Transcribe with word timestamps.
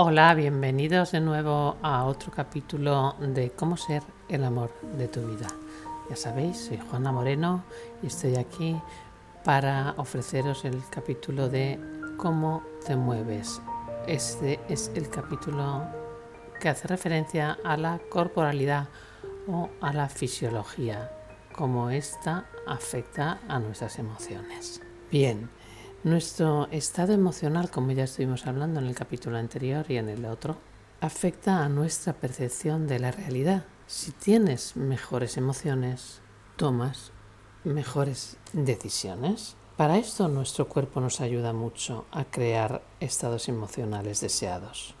Hola, 0.00 0.32
bienvenidos 0.34 1.10
de 1.10 1.20
nuevo 1.20 1.76
a 1.82 2.04
otro 2.04 2.30
capítulo 2.30 3.16
de 3.18 3.50
cómo 3.50 3.76
ser 3.76 4.04
el 4.28 4.44
amor 4.44 4.72
de 4.96 5.08
tu 5.08 5.26
vida. 5.26 5.48
Ya 6.08 6.14
sabéis, 6.14 6.56
soy 6.56 6.76
Juana 6.76 7.10
Moreno 7.10 7.64
y 8.00 8.06
estoy 8.06 8.36
aquí 8.36 8.80
para 9.42 9.94
ofreceros 9.96 10.64
el 10.64 10.80
capítulo 10.88 11.48
de 11.48 11.80
cómo 12.16 12.62
te 12.86 12.94
mueves. 12.94 13.60
Este 14.06 14.60
es 14.68 14.92
el 14.94 15.10
capítulo 15.10 15.82
que 16.60 16.68
hace 16.68 16.86
referencia 16.86 17.58
a 17.64 17.76
la 17.76 17.98
corporalidad 18.08 18.86
o 19.48 19.68
a 19.80 19.92
la 19.92 20.08
fisiología, 20.08 21.10
cómo 21.50 21.90
esta 21.90 22.46
afecta 22.68 23.40
a 23.48 23.58
nuestras 23.58 23.98
emociones. 23.98 24.80
Bien, 25.10 25.50
nuestro 26.04 26.68
estado 26.70 27.12
emocional, 27.12 27.70
como 27.70 27.92
ya 27.92 28.04
estuvimos 28.04 28.46
hablando 28.46 28.80
en 28.80 28.86
el 28.86 28.94
capítulo 28.94 29.36
anterior 29.36 29.86
y 29.88 29.96
en 29.96 30.08
el 30.08 30.24
otro, 30.24 30.56
afecta 31.00 31.64
a 31.64 31.68
nuestra 31.68 32.12
percepción 32.12 32.86
de 32.86 32.98
la 32.98 33.10
realidad. 33.10 33.64
Si 33.86 34.12
tienes 34.12 34.76
mejores 34.76 35.36
emociones, 35.36 36.20
tomas 36.56 37.12
mejores 37.64 38.36
decisiones. 38.52 39.56
Para 39.76 39.98
esto 39.98 40.28
nuestro 40.28 40.68
cuerpo 40.68 41.00
nos 41.00 41.20
ayuda 41.20 41.52
mucho 41.52 42.04
a 42.10 42.24
crear 42.24 42.82
estados 43.00 43.48
emocionales 43.48 44.20
deseados. 44.20 44.94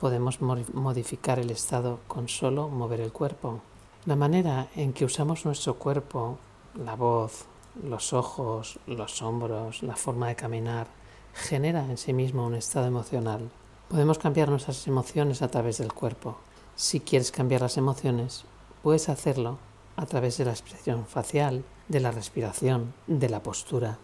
Podemos 0.00 0.40
modificar 0.40 1.38
el 1.38 1.50
estado 1.50 2.00
con 2.06 2.28
solo 2.28 2.68
mover 2.68 3.00
el 3.00 3.12
cuerpo. 3.12 3.60
La 4.06 4.16
manera 4.16 4.68
en 4.76 4.92
que 4.92 5.04
usamos 5.04 5.44
nuestro 5.44 5.76
cuerpo, 5.76 6.38
la 6.74 6.94
voz, 6.94 7.46
los 7.82 8.12
ojos, 8.12 8.78
los 8.86 9.22
hombros, 9.22 9.82
la 9.82 9.96
forma 9.96 10.28
de 10.28 10.36
caminar, 10.36 10.86
genera 11.34 11.84
en 11.84 11.98
sí 11.98 12.12
mismo 12.12 12.46
un 12.46 12.54
estado 12.54 12.86
emocional. 12.86 13.50
Podemos 13.88 14.18
cambiar 14.18 14.48
nuestras 14.48 14.86
emociones 14.86 15.42
a 15.42 15.48
través 15.48 15.78
del 15.78 15.92
cuerpo. 15.92 16.38
Si 16.76 17.00
quieres 17.00 17.30
cambiar 17.30 17.62
las 17.62 17.76
emociones, 17.76 18.44
puedes 18.82 19.08
hacerlo 19.08 19.58
a 19.96 20.06
través 20.06 20.38
de 20.38 20.44
la 20.44 20.52
expresión 20.52 21.06
facial, 21.06 21.64
de 21.88 22.00
la 22.00 22.10
respiración, 22.10 22.94
de 23.06 23.28
la 23.28 23.42
postura. 23.42 23.98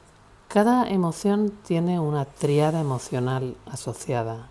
Cada 0.49 0.89
emoción 0.89 1.53
tiene 1.65 2.01
una 2.01 2.25
triada 2.25 2.81
emocional 2.81 3.57
asociada 3.67 4.51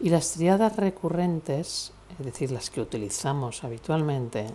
y 0.00 0.10
las 0.10 0.32
triadas 0.32 0.76
recurrentes, 0.76 1.92
es 2.18 2.24
decir, 2.24 2.52
las 2.52 2.70
que 2.70 2.80
utilizamos 2.80 3.64
habitualmente, 3.64 4.46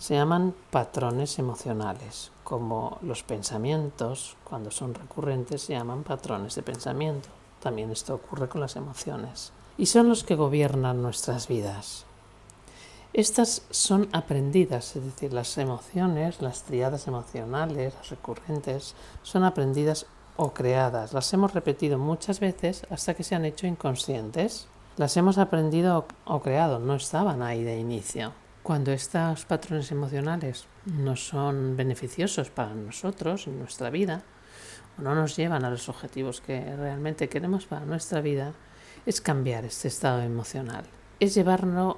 se 0.00 0.14
llaman 0.14 0.54
patrones 0.70 1.38
emocionales, 1.38 2.32
como 2.42 2.96
los 3.02 3.22
pensamientos, 3.22 4.34
cuando 4.44 4.70
son 4.70 4.94
recurrentes, 4.94 5.60
se 5.60 5.74
llaman 5.74 6.04
patrones 6.04 6.54
de 6.54 6.62
pensamiento. 6.62 7.28
También 7.62 7.90
esto 7.90 8.14
ocurre 8.14 8.48
con 8.48 8.62
las 8.62 8.76
emociones. 8.76 9.52
Y 9.76 9.84
son 9.86 10.08
los 10.08 10.24
que 10.24 10.36
gobiernan 10.36 11.02
nuestras 11.02 11.48
vidas. 11.48 12.06
Estas 13.12 13.62
son 13.68 14.08
aprendidas, 14.12 14.96
es 14.96 15.04
decir, 15.04 15.34
las 15.34 15.58
emociones, 15.58 16.40
las 16.40 16.62
triadas 16.62 17.06
emocionales, 17.06 17.92
las 17.94 18.08
recurrentes, 18.08 18.94
son 19.22 19.44
aprendidas 19.44 20.06
o 20.38 20.54
creadas. 20.54 21.12
Las 21.12 21.30
hemos 21.34 21.52
repetido 21.52 21.98
muchas 21.98 22.40
veces 22.40 22.86
hasta 22.88 23.12
que 23.12 23.22
se 23.22 23.34
han 23.34 23.44
hecho 23.44 23.66
inconscientes. 23.66 24.66
Las 24.96 25.18
hemos 25.18 25.36
aprendido 25.36 26.06
o 26.24 26.40
creado, 26.40 26.78
no 26.78 26.94
estaban 26.94 27.42
ahí 27.42 27.62
de 27.62 27.78
inicio. 27.78 28.32
Cuando 28.70 28.92
estos 28.92 29.46
patrones 29.46 29.90
emocionales 29.90 30.66
no 30.84 31.16
son 31.16 31.76
beneficiosos 31.76 32.50
para 32.50 32.72
nosotros 32.72 33.48
en 33.48 33.58
nuestra 33.58 33.90
vida, 33.90 34.22
o 34.96 35.02
no 35.02 35.12
nos 35.16 35.34
llevan 35.34 35.64
a 35.64 35.70
los 35.70 35.88
objetivos 35.88 36.40
que 36.40 36.76
realmente 36.76 37.28
queremos 37.28 37.66
para 37.66 37.84
nuestra 37.84 38.20
vida, 38.20 38.52
es 39.06 39.20
cambiar 39.20 39.64
este 39.64 39.88
estado 39.88 40.22
emocional. 40.22 40.84
Es 41.18 41.34
llevarnos 41.34 41.96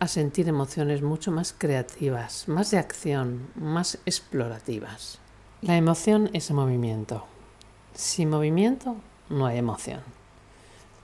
a 0.00 0.08
sentir 0.08 0.48
emociones 0.48 1.02
mucho 1.02 1.30
más 1.30 1.54
creativas, 1.56 2.48
más 2.48 2.72
de 2.72 2.78
acción, 2.78 3.50
más 3.54 4.00
explorativas. 4.04 5.20
La 5.60 5.76
emoción 5.76 6.30
es 6.32 6.50
movimiento. 6.50 7.26
Sin 7.94 8.30
movimiento 8.30 8.96
no 9.28 9.46
hay 9.46 9.58
emoción. 9.58 10.00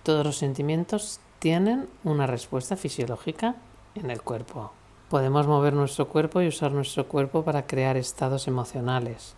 Todos 0.02 0.26
los 0.26 0.38
sentimientos 0.38 1.20
tienen 1.38 1.88
una 2.02 2.26
respuesta 2.26 2.76
fisiológica 2.76 3.54
en 3.94 4.10
el 4.10 4.20
cuerpo. 4.20 4.72
Podemos 5.08 5.46
mover 5.46 5.74
nuestro 5.74 6.08
cuerpo 6.08 6.40
y 6.40 6.48
usar 6.48 6.72
nuestro 6.72 7.06
cuerpo 7.06 7.42
para 7.42 7.66
crear 7.66 7.96
estados 7.96 8.48
emocionales, 8.48 9.34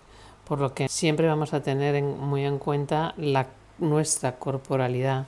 por 0.46 0.60
lo 0.60 0.74
que 0.74 0.88
siempre 0.88 1.26
vamos 1.26 1.52
a 1.52 1.62
tener 1.62 2.02
muy 2.02 2.44
en 2.44 2.58
cuenta 2.58 3.14
la, 3.16 3.46
nuestra 3.78 4.36
corporalidad 4.36 5.26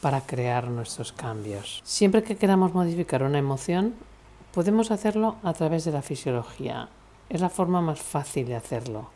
para 0.00 0.22
crear 0.22 0.68
nuestros 0.68 1.12
cambios. 1.12 1.80
Siempre 1.84 2.22
que 2.22 2.36
queramos 2.36 2.74
modificar 2.74 3.22
una 3.22 3.38
emoción, 3.38 3.94
podemos 4.52 4.90
hacerlo 4.90 5.36
a 5.42 5.52
través 5.52 5.84
de 5.84 5.92
la 5.92 6.02
fisiología. 6.02 6.88
Es 7.28 7.40
la 7.40 7.50
forma 7.50 7.80
más 7.80 8.00
fácil 8.00 8.46
de 8.46 8.56
hacerlo. 8.56 9.10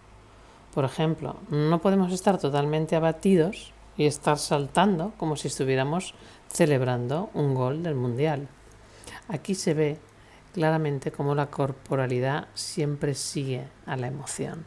Por 0.73 0.85
ejemplo, 0.85 1.37
no 1.51 1.81
podemos 1.81 2.13
estar 2.13 2.39
totalmente 2.39 2.97
abatidos 2.97 3.73
y 3.97 4.07
estar 4.07 4.39
saltando 4.39 5.13
como 5.19 5.37
si 5.37 5.49
estuviéramos 5.49 6.15
celebrando 6.49 7.31
un 7.35 7.55
gol 7.55 7.83
del 7.83 7.95
mundial. 7.95 8.49
Aquí 9.29 9.55
se 9.55 9.75
ve 9.75 9.99
claramente 10.55 11.11
cómo 11.11 11.35
la 11.35 11.51
corporalidad 11.51 12.47
siempre 12.55 13.15
sigue 13.15 13.67
a 13.87 13.97
la 13.97 14.07
emoción. 14.07 14.65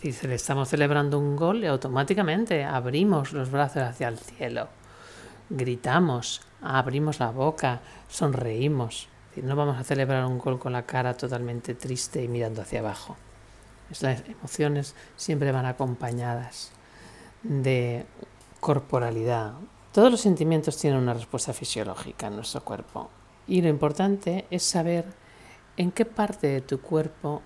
Si 0.00 0.12
le 0.26 0.34
estamos 0.34 0.68
celebrando 0.68 1.16
un 1.16 1.36
gol 1.36 1.64
automáticamente 1.64 2.64
abrimos 2.64 3.32
los 3.32 3.52
brazos 3.52 3.84
hacia 3.84 4.08
el 4.08 4.18
cielo, 4.18 4.66
gritamos, 5.48 6.42
abrimos 6.60 7.20
la 7.20 7.30
boca, 7.30 7.80
sonreímos. 8.08 9.08
No 9.36 9.54
vamos 9.54 9.78
a 9.78 9.84
celebrar 9.84 10.26
un 10.26 10.38
gol 10.38 10.58
con 10.58 10.72
la 10.72 10.86
cara 10.86 11.16
totalmente 11.16 11.76
triste 11.76 12.22
y 12.22 12.26
mirando 12.26 12.60
hacia 12.60 12.80
abajo. 12.80 13.16
Las 14.00 14.24
emociones 14.26 14.96
siempre 15.16 15.52
van 15.52 15.66
acompañadas 15.66 16.72
de 17.44 18.06
corporalidad. 18.58 19.52
Todos 19.92 20.10
los 20.10 20.20
sentimientos 20.20 20.76
tienen 20.78 20.98
una 20.98 21.14
respuesta 21.14 21.52
fisiológica 21.52 22.26
en 22.26 22.36
nuestro 22.36 22.64
cuerpo 22.64 23.08
y 23.46 23.62
lo 23.62 23.68
importante 23.68 24.46
es 24.50 24.62
saber 24.62 25.04
en 25.76 25.90
qué 25.92 26.04
parte 26.04 26.46
de 26.46 26.60
tu 26.60 26.80
cuerpo, 26.80 27.42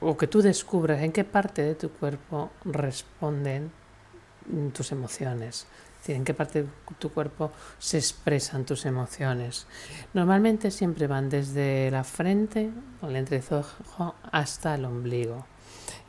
o 0.00 0.16
que 0.16 0.26
tú 0.26 0.42
descubras 0.42 1.02
en 1.02 1.12
qué 1.12 1.24
parte 1.24 1.62
de 1.62 1.74
tu 1.74 1.90
cuerpo 1.90 2.50
responden 2.64 3.72
tus 4.74 4.92
emociones, 4.92 5.66
en 6.06 6.24
qué 6.24 6.34
parte 6.34 6.64
de 6.64 6.68
tu 6.98 7.10
cuerpo 7.10 7.50
se 7.78 7.98
expresan 7.98 8.64
tus 8.64 8.84
emociones. 8.84 9.66
Normalmente 10.12 10.70
siempre 10.70 11.06
van 11.06 11.30
desde 11.30 11.90
la 11.90 12.04
frente, 12.04 12.70
el 13.02 13.16
entrecejo, 13.16 14.14
hasta 14.30 14.74
el 14.74 14.84
ombligo. 14.84 15.46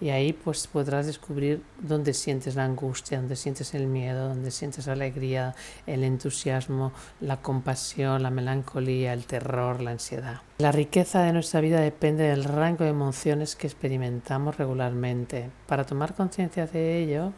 Y 0.02 0.10
ahí 0.10 0.34
pues 0.34 0.68
podrás 0.68 1.06
descubrir 1.06 1.64
dónde 1.80 2.14
sientes 2.14 2.56
la 2.56 2.66
angustia, 2.66 3.20
dónde 3.20 3.36
sientes 3.36 3.74
el 3.74 3.88
miedo, 3.88 4.30
dónde 4.30 4.52
sientes 4.52 4.88
la 4.88 4.94
alegría, 4.94 5.56
el 5.86 6.04
entusiasmo, 6.04 6.92
la 7.22 7.42
compasión, 7.42 8.24
la 8.24 8.30
melancolía, 8.30 9.14
el 9.14 9.26
terror, 9.26 9.82
la 9.82 9.92
ansiedad. 9.92 10.42
La 10.60 10.72
riqueza 10.72 11.22
de 11.24 11.34
nuestra 11.34 11.62
vida 11.62 11.80
depende 11.80 12.24
del 12.24 12.44
rango 12.44 12.84
de 12.84 12.92
emociones 12.92 13.56
que 13.56 13.68
experimentamos 13.68 14.58
regularmente. 14.58 15.50
Para 15.68 15.86
tomar 15.86 16.16
conciencia 16.16 16.66
de 16.68 17.00
ello, 17.00 17.34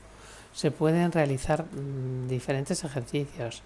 se 0.54 0.72
pueden 0.72 1.12
realizar 1.12 1.66
mm, 1.66 2.28
diferentes 2.28 2.84
ejercicios. 2.84 3.62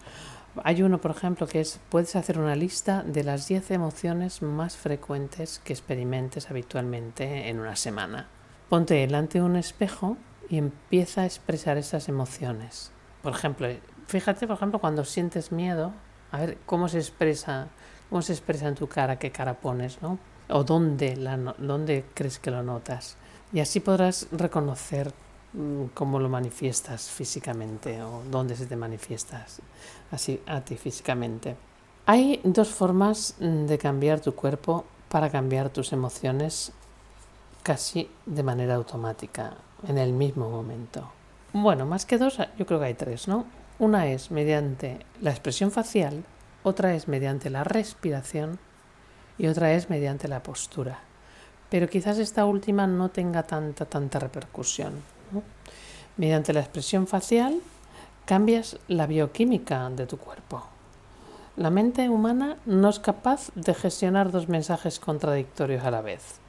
Hay 0.64 0.84
uno, 0.84 1.00
por 1.00 1.12
ejemplo, 1.12 1.48
que 1.48 1.62
es, 1.62 1.80
puedes 1.90 2.16
hacer 2.18 2.38
una 2.38 2.56
lista 2.58 3.04
de 3.04 3.24
las 3.24 3.48
10 3.48 3.72
emociones 3.72 4.42
más 4.42 4.76
frecuentes 4.76 5.62
que 5.64 5.72
experimentes 5.72 6.52
habitualmente 6.52 7.48
en 7.48 7.60
una 7.60 7.78
semana. 7.78 8.28
Ponte 8.72 8.94
delante 8.94 9.40
de 9.40 9.44
un 9.44 9.58
espejo 9.58 10.16
y 10.48 10.58
empieza 10.58 11.24
a 11.24 11.26
expresar 11.26 11.78
esas 11.78 12.08
emociones. 12.08 12.94
Por 13.22 13.34
ejemplo, 13.34 13.68
fíjate, 14.08 14.48
por 14.48 14.56
ejemplo, 14.56 14.80
cuando 14.80 15.04
sientes 15.04 15.52
miedo, 15.52 15.92
a 16.32 16.40
ver 16.40 16.58
cómo 16.66 16.88
se 16.88 16.98
expresa, 16.98 17.68
cómo 18.10 18.22
se 18.22 18.32
expresa 18.32 18.70
en 18.70 18.76
tu 18.76 18.88
cara, 18.88 19.20
qué 19.20 19.30
cara 19.30 19.56
pones, 19.56 20.02
¿no? 20.02 20.18
O 20.48 20.64
dónde, 20.64 21.18
la, 21.18 21.36
dónde 21.58 22.06
crees 22.14 22.40
que 22.40 22.50
lo 22.50 22.64
notas. 22.64 23.18
Y 23.52 23.60
así 23.60 23.82
podrás 23.82 24.30
reconocer 24.32 25.12
mm, 25.52 25.88
cómo 25.94 26.18
lo 26.18 26.30
manifiestas 26.30 27.10
físicamente 27.10 28.02
o 28.02 28.24
dónde 28.32 28.56
se 28.56 28.68
te 28.68 28.78
manifiestas 28.78 29.62
así 30.12 30.42
a 30.48 30.62
ti 30.62 30.78
físicamente. 30.78 31.58
Hay 32.06 32.40
dos 32.46 32.70
formas 32.70 33.36
de 33.38 33.78
cambiar 33.78 34.22
tu 34.22 34.34
cuerpo 34.34 34.86
para 35.10 35.30
cambiar 35.30 35.72
tus 35.72 35.92
emociones 35.92 36.72
casi 37.64 38.10
de 38.26 38.44
manera 38.44 38.76
automática, 38.76 39.54
en 39.88 39.98
el 39.98 40.14
mismo 40.14 40.50
momento. 40.50 41.12
Bueno, 41.54 41.86
más 41.86 42.06
que 42.06 42.18
dos, 42.18 42.38
yo 42.58 42.66
creo 42.66 42.80
que 42.80 42.86
hay 42.86 42.94
tres, 42.94 43.28
¿no? 43.28 43.46
Una 43.80 44.08
es 44.08 44.32
mediante 44.32 45.00
la 45.22 45.32
expresión 45.32 45.72
facial, 45.72 46.24
otra 46.64 46.94
es 46.94 47.08
mediante 47.08 47.50
la 47.50 47.64
respiración 47.64 48.60
y 49.38 49.48
otra 49.48 49.74
es 49.74 49.90
mediante 49.90 50.28
la 50.28 50.44
postura. 50.44 51.00
Pero 51.70 51.90
quizás 51.90 52.20
esta 52.20 52.46
última 52.46 52.86
no 52.86 53.10
tenga 53.10 53.44
tanta, 53.44 53.86
tanta 53.86 54.20
repercusión. 54.20 54.94
Mediante 56.18 56.54
la 56.54 56.60
expresión 56.60 57.08
facial 57.08 57.60
cambias 58.26 58.78
la 58.88 59.08
bioquímica 59.08 59.90
de 59.90 60.06
tu 60.06 60.18
cuerpo. 60.18 60.64
La 61.58 61.70
mente 61.70 62.08
humana 62.10 62.58
no 62.66 62.90
es 62.90 63.00
capaz 63.00 63.52
de 63.56 63.74
gestionar 63.74 64.32
dos 64.32 64.48
mensajes 64.48 65.00
contradictorios 65.00 65.84
a 65.84 65.92
la 65.92 66.02
vez. 66.02 66.40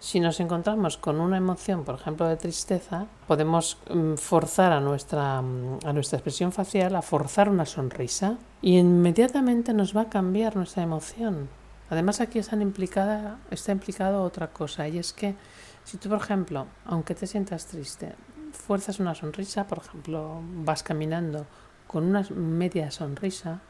Si 0.00 0.20
nos 0.20 0.38
encontramos 0.38 0.96
con 0.96 1.20
una 1.20 1.38
emoción, 1.38 1.82
por 1.82 1.96
ejemplo, 1.96 2.28
de 2.28 2.36
tristeza, 2.36 3.06
podemos 3.26 3.78
mm, 3.90 4.14
forzar 4.14 4.70
a 4.70 4.80
nuestra, 4.80 5.42
mm, 5.42 5.80
a 5.84 5.92
nuestra 5.92 6.18
expresión 6.18 6.52
facial 6.52 6.94
a 6.94 7.02
forzar 7.02 7.48
una 7.48 7.66
sonrisa 7.66 8.38
y 8.62 8.78
inmediatamente 8.78 9.74
nos 9.74 9.96
va 9.96 10.02
a 10.02 10.08
cambiar 10.08 10.54
nuestra 10.54 10.84
emoción. 10.84 11.48
Además 11.90 12.20
aquí 12.20 12.38
está 12.38 12.54
implicada, 12.56 13.38
está 13.50 13.72
implicado 13.72 14.22
otra 14.22 14.52
cosa 14.52 14.86
y 14.86 14.98
es 14.98 15.12
que 15.12 15.34
si 15.82 15.96
tú, 15.96 16.08
por 16.08 16.18
ejemplo, 16.18 16.66
aunque 16.84 17.16
te 17.16 17.26
sientas 17.26 17.66
triste, 17.66 18.14
fuerzas 18.52 19.00
una 19.00 19.16
sonrisa, 19.16 19.66
por 19.66 19.78
ejemplo, 19.78 20.40
vas 20.64 20.84
caminando 20.84 21.46
con 21.88 22.04
una 22.04 22.24
media 22.36 22.92
sonrisa, 22.92 23.62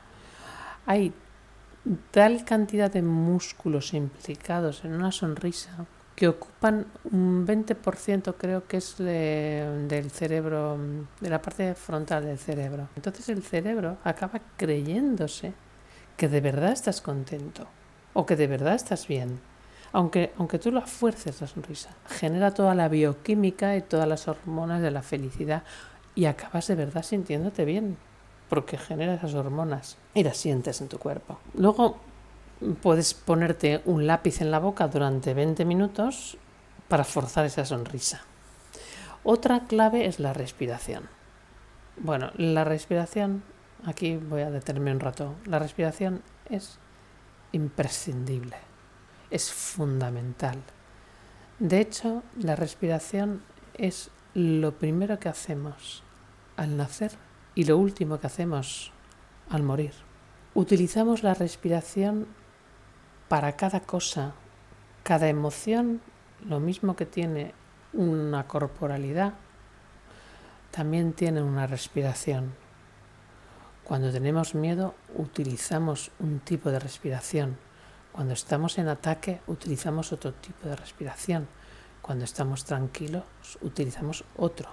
hay 0.85 1.15
tal 2.11 2.45
cantidad 2.45 2.91
de 2.91 3.01
músculos 3.01 3.95
implicados 3.95 4.85
en 4.85 4.93
una 4.93 5.11
sonrisa 5.11 5.87
que 6.19 6.27
ocupan 6.27 6.85
un 7.13 7.47
20% 7.47 8.35
creo 8.37 8.67
que 8.67 8.79
es 8.79 8.99
del 8.99 10.11
cerebro, 10.11 10.77
de 11.21 11.31
la 11.31 11.41
parte 11.41 11.77
frontal 11.77 12.25
del 12.25 12.39
cerebro. 12.39 12.89
Entonces 12.97 13.29
el 13.29 13.45
cerebro 13.45 13.99
acaba 14.03 14.41
creyéndose 14.57 15.53
que 16.17 16.29
de 16.29 16.41
verdad 16.41 16.73
estás 16.73 17.01
contento 17.01 17.69
o 18.15 18.27
que 18.27 18.35
de 18.35 18.49
verdad 18.49 18.75
estás 18.75 19.07
bien. 19.07 19.39
Aunque, 19.93 20.33
aunque 20.39 20.59
tú 20.59 20.73
la 20.73 20.81
fuerces 20.81 21.41
la 21.41 21.47
sonrisa, 21.47 21.91
genera 22.09 22.53
toda 22.53 22.75
la 22.75 22.89
bioquímica 22.89 23.77
y 23.77 23.83
todas 23.83 24.09
las 24.09 24.27
hormonas 24.27 24.83
de 24.83 24.91
la 24.91 25.03
felicidad 25.03 25.63
y 26.17 26.25
acabas 26.25 26.67
de 26.67 26.75
verdad 26.75 27.05
sintiéndote 27.05 27.65
bien 27.65 27.97
porque 28.49 28.77
genera 28.77 29.15
esas 29.15 29.35
hormonas 29.35 29.97
y 30.15 30.25
las 30.25 30.37
sientes 30.37 30.81
en 30.81 30.89
tu 30.89 30.99
cuerpo. 30.99 31.39
Luego 31.55 32.01
puedes 32.83 33.15
ponerte 33.15 33.83
un 33.85 34.07
lápiz 34.07 34.41
en 34.41 34.51
la 34.51 34.59
boca 34.59 34.89
durante 34.89 35.35
20 35.35 35.65
minutos 35.65 36.39
para 36.89 37.05
forzar 37.05 37.47
esa 37.47 37.65
sonrisa. 37.65 38.23
Otra 39.25 39.67
clave 39.67 40.07
es 40.07 40.21
la 40.21 40.33
respiración. 40.33 41.09
Bueno, 41.97 42.31
la 42.37 42.65
respiración, 42.65 43.43
aquí 43.85 44.17
voy 44.17 44.43
a 44.43 44.51
detenerme 44.51 44.93
un 44.93 45.01
rato, 45.01 45.35
la 45.45 45.59
respiración 45.59 46.23
es 46.49 46.79
imprescindible, 47.53 48.57
es 49.31 49.53
fundamental. 49.53 50.63
De 51.59 51.81
hecho, 51.81 52.23
la 52.39 52.55
respiración 52.55 53.43
es 53.75 54.11
lo 54.35 54.79
primero 54.79 55.19
que 55.19 55.29
hacemos 55.29 56.05
al 56.57 56.77
nacer 56.77 57.13
y 57.55 57.65
lo 57.65 57.79
último 57.79 58.21
que 58.21 58.29
hacemos 58.29 58.93
al 59.51 59.63
morir. 59.65 59.93
Utilizamos 60.55 61.23
la 61.23 61.35
respiración 61.35 62.29
para 63.29 63.57
cada 63.57 63.81
cosa, 63.81 64.33
cada 65.03 65.29
emoción, 65.29 66.01
lo 66.47 66.61
mismo 66.61 66.97
que 66.97 67.07
tiene 67.07 67.55
una 67.93 68.47
corporalidad, 68.47 69.35
también 70.71 71.13
tiene 71.13 71.43
una 71.43 71.67
respiración. 71.67 72.55
Cuando 73.85 74.13
tenemos 74.13 74.55
miedo 74.55 74.95
utilizamos 75.15 76.11
un 76.19 76.41
tipo 76.41 76.71
de 76.71 76.79
respiración. 76.79 77.57
Cuando 78.13 78.35
estamos 78.35 78.77
en 78.79 78.89
ataque 78.89 79.41
utilizamos 79.47 80.13
otro 80.13 80.35
tipo 80.35 80.69
de 80.69 80.77
respiración. 80.77 81.49
Cuando 82.03 82.25
estamos 82.25 82.65
tranquilos 82.65 83.25
utilizamos 83.63 84.25
otro. 84.37 84.69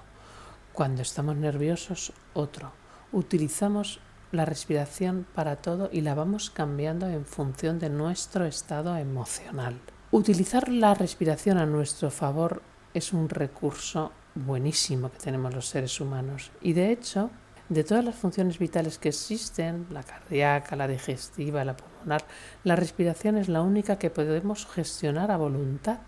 Cuando 0.74 1.02
estamos 1.02 1.38
nerviosos 1.38 2.12
otro. 2.34 2.74
Utilizamos 3.14 4.02
la 4.32 4.46
respiración 4.46 5.26
para 5.34 5.58
todo 5.58 5.90
y 5.92 6.02
la 6.02 6.16
vamos 6.16 6.50
cambiando 6.50 7.08
en 7.08 7.26
función 7.26 7.80
de 7.80 7.90
nuestro 7.90 8.46
estado 8.46 8.96
emocional. 8.98 9.80
Utilizar 10.12 10.70
la 10.70 10.94
respiración 10.94 11.58
a 11.58 11.66
nuestro 11.66 12.10
favor 12.12 12.62
es 12.94 13.14
un 13.14 13.30
recurso 13.30 14.12
buenísimo 14.36 15.12
que 15.12 15.18
tenemos 15.18 15.54
los 15.54 15.68
seres 15.68 16.00
humanos 16.00 16.52
y 16.62 16.74
de 16.74 16.92
hecho 16.92 17.30
de 17.70 17.84
todas 17.84 18.06
las 18.06 18.16
funciones 18.16 18.60
vitales 18.60 19.00
que 19.00 19.10
existen, 19.10 19.88
la 19.90 20.04
cardíaca, 20.04 20.76
la 20.76 20.88
digestiva, 20.88 21.66
la 21.66 21.76
pulmonar, 21.76 22.24
la 22.64 22.76
respiración 22.76 23.38
es 23.38 23.50
la 23.50 23.62
única 23.62 23.98
que 23.98 24.12
podemos 24.12 24.68
gestionar 24.68 25.32
a 25.32 25.38
voluntad. 25.38 26.00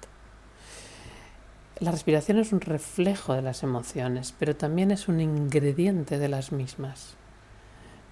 La 1.80 1.92
respiración 1.92 2.38
es 2.40 2.54
un 2.54 2.62
reflejo 2.62 3.34
de 3.34 3.42
las 3.42 3.64
emociones, 3.64 4.34
pero 4.38 4.56
también 4.56 4.92
es 4.92 5.08
un 5.08 5.20
ingrediente 5.20 6.20
de 6.20 6.30
las 6.30 6.52
mismas. 6.52 7.16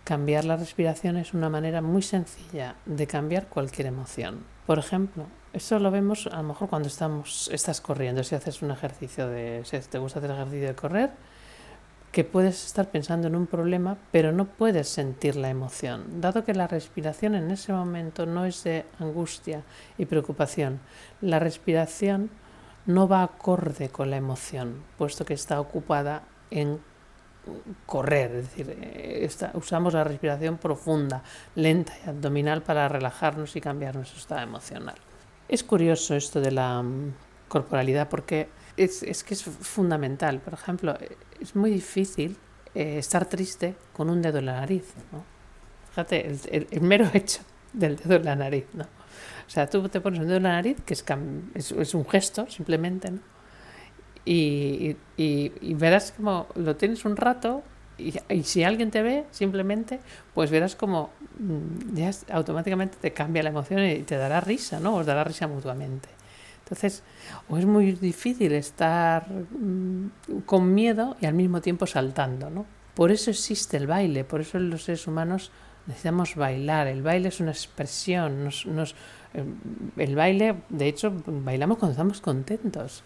Cambiar 0.06 0.46
la 0.46 0.56
respiración 0.56 1.18
es 1.18 1.34
una 1.34 1.50
manera 1.50 1.81
muy 1.81 2.04
sencilla 2.04 2.75
de 2.86 3.07
cambiar 3.07 3.48
cualquier 3.48 3.88
emoción. 3.88 4.46
Por 4.68 4.78
ejemplo, 4.78 5.25
esto 5.52 5.80
lo 5.80 5.90
vemos 5.90 6.28
a 6.28 6.38
lo 6.38 6.44
mejor 6.44 6.69
cuando 6.69 6.90
estamos, 6.90 7.50
estás 7.52 7.81
corriendo, 7.81 8.24
si 8.24 8.36
haces 8.36 8.62
un 8.62 8.69
ejercicio 8.69 9.28
de, 9.28 9.63
si 9.66 9.80
te 9.80 9.98
gusta 9.98 10.19
hacer 10.19 10.30
ejercicio 10.30 10.68
de 10.68 10.75
correr, 10.75 11.10
que 12.12 12.24
puedes 12.24 12.68
estar 12.68 12.92
pensando 12.92 13.28
en 13.28 13.36
un 13.36 13.48
problema, 13.48 13.98
pero 14.12 14.31
no 14.31 14.46
puedes 14.46 14.90
sentir 14.90 15.36
la 15.38 15.50
emoción, 15.50 16.22
dado 16.22 16.46
que 16.46 16.54
la 16.54 16.68
respiración 16.68 17.34
en 17.34 17.50
ese 17.50 17.74
momento 17.74 18.28
no 18.28 18.46
es 18.46 18.63
de 18.63 18.86
angustia 19.00 19.63
y 19.98 20.06
preocupación. 20.06 20.81
La 21.19 21.40
respiración 21.40 22.30
no 22.86 23.07
va 23.07 23.24
acorde 23.24 23.90
con 23.90 24.12
la 24.12 24.18
emoción, 24.18 24.84
puesto 25.00 25.25
que 25.25 25.34
está 25.34 25.60
ocupada 25.60 26.22
en 26.52 26.80
correr, 27.86 28.31
es 28.31 28.50
decir, 28.50 28.77
eh, 28.81 29.30
usamos 29.53 29.94
la 29.94 30.03
respiración 30.03 30.57
profunda, 30.57 31.24
lenta 31.56 31.94
y 32.06 32.09
abdominal 32.09 32.62
para 32.62 32.88
relajarnos 32.88 33.56
y 33.56 33.62
cambiar 33.62 33.95
nuestro 33.95 34.19
estado 34.19 34.42
emocional. 34.42 34.95
Es 35.47 35.63
curioso 35.63 36.15
esto 36.15 36.42
de 36.42 36.51
la 36.51 36.81
mm, 36.81 37.13
corporalidad 37.47 38.09
porque 38.09 38.50
es, 38.77 39.24
que 39.24 39.33
es 39.33 39.44
fundamental. 39.44 40.39
Por 40.39 40.53
ejemplo, 40.53 40.97
es 41.39 41.56
muy 41.56 41.71
difícil 41.71 42.38
eh, 42.74 42.97
estar 42.97 43.25
triste 43.25 43.75
con 43.94 44.09
un 44.09 44.21
dedo 44.21 44.39
en 44.39 44.47
la 44.47 44.59
nariz. 44.59 44.94
Fíjate, 45.89 46.38
el, 46.51 46.81
mero 46.81 47.09
hecho 47.13 47.42
del 47.74 47.97
dedo 47.97 48.15
en 48.15 48.25
la 48.25 48.36
nariz. 48.36 48.65
¿no? 48.74 48.83
O 48.83 49.50
sea, 49.50 49.69
tú 49.69 49.88
te 49.89 50.01
pones 50.01 50.19
un 50.19 50.27
dedo 50.27 50.38
en 50.38 50.44
la 50.44 50.53
nariz, 50.53 50.77
que 50.86 50.94
es, 50.94 51.06
es, 51.53 51.71
es 51.71 51.94
un 51.94 52.07
gesto 52.07 52.47
simplemente, 52.50 53.12
¿no? 53.12 53.35
Y, 54.25 54.98
y, 55.18 55.74
verás 55.75 56.12
como 56.12 56.48
lo 56.56 56.75
tienes 56.75 57.06
un 57.06 57.16
rato 57.16 57.63
y, 57.98 58.13
si 58.44 58.63
alguien 58.63 58.92
te 58.92 59.01
ve 59.04 59.25
simplemente, 59.31 60.00
pues 60.33 60.51
verás 60.51 60.75
como 60.75 61.12
mm, 61.39 61.95
ya 61.95 62.12
automáticamente 62.31 62.98
te 63.00 63.14
cambia 63.14 63.44
la 63.44 63.50
emoción 63.50 63.85
y 63.85 64.00
te 64.00 64.18
dará 64.18 64.42
risa, 64.42 64.80
¿no? 64.80 64.95
Os 64.95 65.06
dará 65.06 65.23
risa 65.23 65.47
mutuamente. 65.47 66.09
Entonces, 66.64 67.04
o 67.47 67.57
es 67.57 67.66
muy 67.66 67.92
difícil 67.92 68.52
estar 68.54 69.30
mm, 69.30 70.42
con 70.45 70.73
miedo 70.73 71.16
y 71.21 71.28
al 71.28 71.35
mismo 71.35 71.61
tiempo 71.61 71.85
saltando, 71.85 72.50
¿no? 72.50 72.66
Por 72.95 73.11
eso 73.11 73.30
existe 73.30 73.78
el 73.78 73.88
baile, 73.88 74.23
por 74.23 74.42
eso 74.42 74.57
los 74.57 74.83
seres 74.83 75.06
humanos 75.06 75.52
necesitamos 75.85 76.35
bailar. 76.35 76.88
El 76.88 77.04
baile 77.04 77.28
es 77.28 77.40
una 77.40 77.52
expresión, 77.52 78.44
nos, 78.44 78.66
nos, 78.66 78.95
eh, 79.33 79.44
el 79.97 80.16
baile, 80.16 80.56
de 80.69 80.88
hecho, 80.88 81.14
bailamos 81.26 81.78
cuando 81.78 81.92
estamos 81.92 82.21
contentos. 82.21 83.04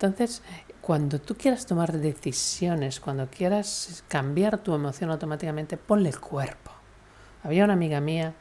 Entonces, 0.00 0.42
cuando 0.80 1.20
tú 1.20 1.34
quieras 1.34 1.66
tomar 1.66 1.92
decisiones, 1.92 3.00
cuando 3.00 3.26
quieras 3.26 4.04
cambiar 4.06 4.58
tu 4.58 4.72
emoción 4.72 5.10
automáticamente, 5.10 5.76
ponle 5.76 6.12
cuerpo. 6.12 6.70
Había 7.42 7.64
una 7.64 7.72
amiga 7.72 8.00
mía 8.00 8.32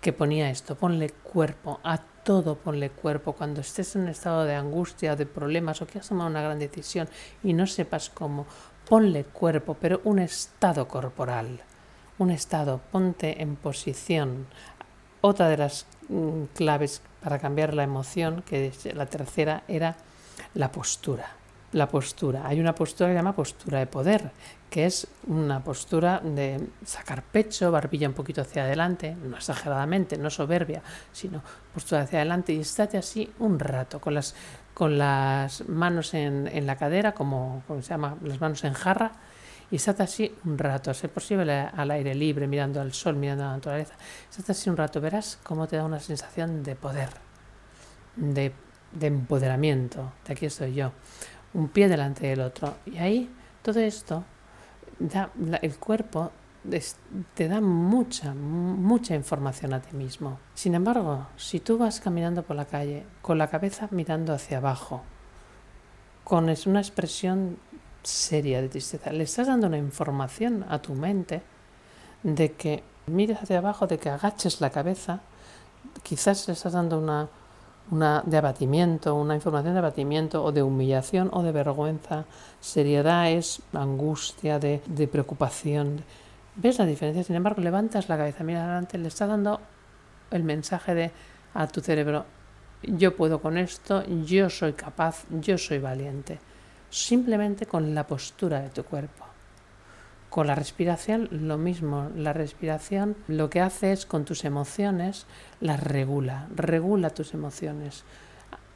que 0.00 0.12
ponía 0.12 0.50
esto, 0.50 0.74
ponle 0.74 1.10
cuerpo, 1.10 1.78
a 1.84 1.98
todo 1.98 2.56
ponle 2.56 2.90
cuerpo. 2.90 3.34
Cuando 3.34 3.60
estés 3.60 3.94
en 3.94 4.02
un 4.02 4.08
estado 4.08 4.44
de 4.44 4.56
angustia, 4.56 5.14
de 5.14 5.24
problemas 5.24 5.80
o 5.80 5.86
quieras 5.86 6.08
tomar 6.08 6.28
una 6.28 6.42
gran 6.42 6.58
decisión 6.58 7.08
y 7.44 7.52
no 7.52 7.68
sepas 7.68 8.10
cómo, 8.10 8.44
ponle 8.88 9.22
cuerpo, 9.22 9.76
pero 9.80 10.00
un 10.02 10.18
estado 10.18 10.88
corporal, 10.88 11.60
un 12.18 12.32
estado, 12.32 12.80
ponte 12.90 13.40
en 13.40 13.54
posición. 13.54 14.48
Otra 15.20 15.48
de 15.48 15.58
las 15.58 15.86
mm, 16.08 16.46
claves 16.56 17.02
para 17.22 17.38
cambiar 17.38 17.72
la 17.72 17.84
emoción, 17.84 18.42
que 18.42 18.66
es 18.66 18.92
la 18.96 19.06
tercera, 19.06 19.62
era 19.68 19.96
la 20.56 20.72
postura. 20.72 21.26
La 21.72 21.88
postura. 21.88 22.46
Hay 22.46 22.60
una 22.60 22.74
postura 22.74 23.08
que 23.08 23.12
se 23.12 23.18
llama 23.18 23.34
postura 23.34 23.78
de 23.80 23.86
poder, 23.86 24.30
que 24.70 24.86
es 24.86 25.06
una 25.26 25.62
postura 25.62 26.20
de 26.20 26.68
sacar 26.84 27.22
pecho, 27.22 27.70
barbilla 27.70 28.08
un 28.08 28.14
poquito 28.14 28.40
hacia 28.40 28.62
adelante, 28.62 29.14
no 29.14 29.36
exageradamente, 29.36 30.16
no 30.16 30.30
soberbia, 30.30 30.82
sino 31.12 31.42
postura 31.74 32.02
hacia 32.02 32.20
adelante 32.20 32.52
y 32.52 32.60
estate 32.60 32.96
así 32.96 33.30
un 33.40 33.58
rato, 33.58 34.00
con 34.00 34.14
las, 34.14 34.34
con 34.72 34.96
las 34.96 35.68
manos 35.68 36.14
en, 36.14 36.48
en 36.48 36.66
la 36.66 36.76
cadera, 36.76 37.12
como, 37.12 37.62
se 37.68 37.88
llama, 37.88 38.16
las 38.22 38.40
manos 38.40 38.64
en 38.64 38.72
jarra, 38.72 39.12
y 39.70 39.76
estate 39.76 40.04
así 40.04 40.34
un 40.44 40.56
rato, 40.56 40.90
a 40.90 40.94
ser 40.94 41.10
posible 41.10 41.52
al 41.52 41.90
aire 41.90 42.14
libre, 42.14 42.46
mirando 42.46 42.80
al 42.80 42.92
sol, 42.92 43.16
mirando 43.16 43.44
a 43.44 43.48
la 43.48 43.52
naturaleza. 43.54 43.94
Estate 44.30 44.52
así 44.52 44.70
un 44.70 44.76
rato, 44.76 45.00
verás 45.00 45.38
cómo 45.42 45.66
te 45.66 45.76
da 45.76 45.84
una 45.84 46.00
sensación 46.00 46.62
de 46.62 46.76
poder, 46.76 47.10
de 48.14 48.52
de 48.98 49.06
empoderamiento, 49.08 50.12
de 50.26 50.32
aquí 50.32 50.46
estoy 50.46 50.74
yo, 50.74 50.92
un 51.54 51.68
pie 51.68 51.88
delante 51.88 52.26
del 52.26 52.40
otro. 52.40 52.74
Y 52.86 52.98
ahí 52.98 53.30
todo 53.62 53.80
esto, 53.80 54.24
el 55.62 55.76
cuerpo 55.78 56.32
te 57.34 57.48
da 57.48 57.60
mucha, 57.60 58.34
mucha 58.34 59.14
información 59.14 59.72
a 59.72 59.80
ti 59.80 59.96
mismo. 59.96 60.38
Sin 60.54 60.74
embargo, 60.74 61.26
si 61.36 61.60
tú 61.60 61.78
vas 61.78 62.00
caminando 62.00 62.42
por 62.42 62.56
la 62.56 62.64
calle 62.64 63.04
con 63.22 63.38
la 63.38 63.48
cabeza 63.48 63.88
mirando 63.90 64.32
hacia 64.32 64.58
abajo, 64.58 65.02
con 66.24 66.44
una 66.66 66.80
expresión 66.80 67.58
seria 68.02 68.60
de 68.60 68.68
tristeza, 68.68 69.12
le 69.12 69.24
estás 69.24 69.46
dando 69.46 69.68
una 69.68 69.78
información 69.78 70.64
a 70.68 70.80
tu 70.80 70.94
mente 70.94 71.42
de 72.22 72.52
que 72.52 72.82
mires 73.06 73.42
hacia 73.42 73.58
abajo, 73.58 73.86
de 73.86 73.98
que 73.98 74.10
agaches 74.10 74.60
la 74.60 74.70
cabeza, 74.70 75.20
quizás 76.02 76.46
le 76.48 76.54
estás 76.54 76.72
dando 76.72 76.98
una, 76.98 77.28
una 77.90 78.22
de 78.26 78.36
abatimiento, 78.36 79.14
una 79.14 79.34
información 79.34 79.74
de 79.74 79.78
abatimiento 79.78 80.42
o 80.42 80.52
de 80.52 80.62
humillación 80.62 81.30
o 81.32 81.42
de 81.42 81.52
vergüenza. 81.52 82.24
Seriedad 82.60 83.30
es 83.30 83.62
angustia, 83.72 84.58
de, 84.58 84.80
preocupación. 85.10 86.02
¿Ves 86.56 86.78
la 86.78 86.86
diferencia? 86.86 87.22
Sin 87.22 87.36
embargo, 87.36 87.62
levantas 87.62 88.08
la 88.08 88.16
cabeza, 88.16 88.44
mira 88.44 88.64
adelante, 88.64 88.98
le 88.98 89.08
estás 89.08 89.28
dando 89.28 89.60
el 90.30 90.42
mensaje 90.42 90.94
de 90.94 91.10
a 91.54 91.66
tu 91.66 91.80
cerebro, 91.80 92.24
yo 92.82 93.16
puedo 93.16 93.40
con 93.40 93.56
esto, 93.56 94.04
yo 94.24 94.50
soy 94.50 94.74
capaz, 94.74 95.24
yo 95.30 95.56
soy 95.56 95.78
valiente. 95.78 96.38
Simplemente 96.90 97.66
con 97.66 97.94
la 97.94 98.06
postura 98.06 98.60
de 98.60 98.68
tu 98.70 98.84
cuerpo. 98.84 99.25
Con 100.30 100.46
la 100.48 100.54
respiración 100.54 101.28
lo 101.30 101.58
mismo. 101.58 102.10
La 102.14 102.32
respiración 102.32 103.16
lo 103.28 103.48
que 103.48 103.60
hace 103.60 103.92
es 103.92 104.06
con 104.06 104.24
tus 104.24 104.44
emociones 104.44 105.26
las 105.60 105.82
regula, 105.82 106.48
regula 106.54 107.10
tus 107.10 107.34
emociones. 107.34 108.04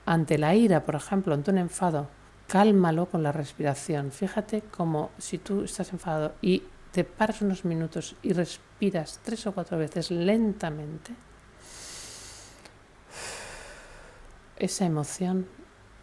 Ante 0.07 0.39
la 0.39 0.55
ira, 0.55 0.85
por 0.85 0.95
ejemplo, 0.95 1.35
ante 1.35 1.51
un 1.51 1.59
enfado, 1.59 2.09
cálmalo 2.47 3.07
con 3.07 3.23
la 3.23 3.33
respiración. 3.33 4.11
Fíjate 4.11 4.63
como 4.63 5.11
si 5.19 5.39
tú 5.39 5.65
estás 5.65 5.93
enfadado 5.93 6.35
y 6.41 6.63
te 6.91 7.05
paras 7.05 7.43
unos 7.43 7.65
minutos 7.65 8.17
y 8.23 8.33
respiras 8.33 9.21
tres 9.23 9.47
o 9.47 9.53
cuatro 9.53 9.79
veces 9.79 10.11
lentamente, 10.11 11.15
esa 14.57 14.85
emoción 14.85 15.47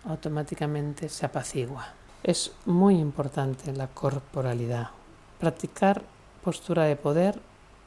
automáticamente 0.05 1.09
se 1.09 1.25
apacigua. 1.25 1.93
Es 2.23 2.53
muy 2.65 2.95
importante 2.95 3.73
la 3.73 3.87
corporalidad. 3.87 4.96
Practicar 5.39 6.01
postura 6.43 6.85
de 6.85 6.95
poder 6.95 7.39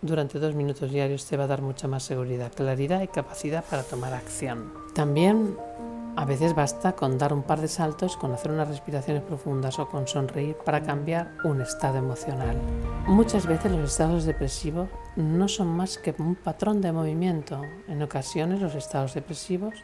durante 0.02 0.38
dos 0.38 0.54
minutos 0.54 0.90
diarios 0.90 1.26
te 1.26 1.36
va 1.36 1.44
a 1.44 1.48
dar 1.48 1.62
mucha 1.62 1.88
más 1.88 2.04
seguridad, 2.04 2.52
claridad 2.54 3.02
y 3.02 3.08
capacidad 3.08 3.64
para 3.64 3.82
tomar 3.82 4.14
acción. 4.14 4.72
También 4.94 5.56
a 6.16 6.24
veces 6.24 6.54
basta 6.54 6.92
con 6.92 7.18
dar 7.18 7.32
un 7.32 7.42
par 7.42 7.60
de 7.60 7.68
saltos, 7.68 8.16
con 8.16 8.32
hacer 8.32 8.50
unas 8.50 8.68
respiraciones 8.68 9.22
profundas 9.22 9.78
o 9.78 9.88
con 9.88 10.06
sonreír 10.06 10.56
para 10.64 10.82
cambiar 10.82 11.32
un 11.44 11.60
estado 11.60 11.98
emocional. 11.98 12.56
Muchas 13.06 13.46
veces 13.46 13.72
los 13.72 13.90
estados 13.90 14.24
depresivos 14.24 14.88
no 15.16 15.48
son 15.48 15.68
más 15.68 15.98
que 15.98 16.14
un 16.18 16.34
patrón 16.36 16.80
de 16.80 16.92
movimiento. 16.92 17.62
En 17.88 18.02
ocasiones 18.02 18.60
los 18.60 18.74
estados 18.74 19.14
depresivos 19.14 19.74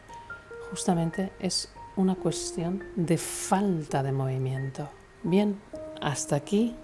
justamente 0.69 1.31
es 1.39 1.69
una 1.95 2.15
cuestión 2.15 2.83
de 2.95 3.17
falta 3.17 4.03
de 4.03 4.11
movimiento. 4.11 4.89
Bien, 5.23 5.59
hasta 6.01 6.35
aquí 6.35 6.75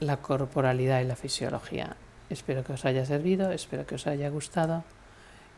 la 0.00 0.18
corporalidad 0.18 1.00
y 1.00 1.04
la 1.04 1.16
fisiología. 1.16 1.96
Espero 2.28 2.64
que 2.64 2.72
os 2.72 2.84
haya 2.84 3.06
servido, 3.06 3.52
espero 3.52 3.86
que 3.86 3.94
os 3.94 4.06
haya 4.06 4.28
gustado 4.28 4.84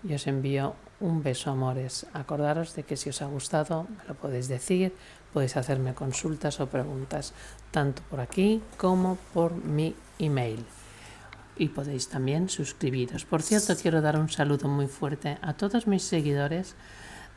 y 0.05 0.15
os 0.15 0.27
envío 0.27 0.75
un 1.01 1.23
beso, 1.23 1.51
amores. 1.51 2.07
Acordaros 2.13 2.75
de 2.75 2.83
que 2.83 2.97
si 2.97 3.11
os 3.11 3.23
ha 3.23 3.27
gustado, 3.27 3.87
me 3.89 4.05
lo 4.07 4.15
podéis 4.15 4.49
decir, 4.49 4.95
podéis 5.33 5.57
hacerme 5.57 5.95
consultas 5.95 6.61
o 6.61 6.69
preguntas, 6.69 7.33
tanto 7.71 8.03
por 8.11 8.21
aquí 8.21 8.63
como 8.77 9.17
por 9.33 9.55
mi 9.55 9.95
email. 10.19 10.65
Y 11.57 11.71
podéis 11.71 12.09
también 12.09 12.49
suscribiros. 12.49 13.25
Por 13.25 13.43
cierto, 13.43 13.75
quiero 13.75 14.01
dar 14.01 14.17
un 14.17 14.29
saludo 14.29 14.69
muy 14.69 14.87
fuerte 14.87 15.39
a 15.43 15.55
todos 15.55 15.87
mis 15.87 16.03
seguidores 16.03 16.77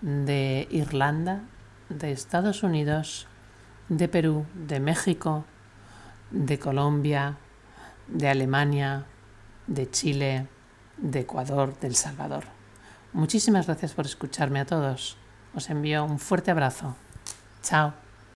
de 0.02 0.68
Irlanda, 0.70 1.42
de 1.90 2.12
Estados 2.12 2.64
Unidos, 2.64 3.28
de 3.90 4.08
Perú, 4.08 4.46
de 4.54 4.80
México, 4.80 5.46
de 6.32 6.60
Colombia, 6.60 7.38
de 8.08 8.28
Alemania, 8.28 9.06
de 9.68 9.90
Chile, 9.90 10.48
de 10.98 11.22
Ecuador, 11.22 11.78
de 11.80 11.88
El 11.88 11.96
Salvador. 11.96 12.44
Muchísimas 13.14 13.68
gracias 13.68 13.94
por 13.94 14.06
escucharme 14.06 14.60
a 14.60 14.66
todos. 14.66 15.18
Os 15.54 15.70
envío 15.70 16.04
un 16.06 16.20
fuerte 16.20 16.52
abrazo. 16.52 16.96
Chao. 17.62 17.94